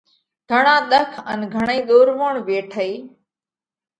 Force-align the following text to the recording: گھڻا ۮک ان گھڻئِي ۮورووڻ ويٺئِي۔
گھڻا 0.49 0.75
ۮک 0.89 1.11
ان 1.31 1.39
گھڻئِي 1.53 1.79
ۮورووڻ 1.87 2.33
ويٺئِي۔ 2.47 2.91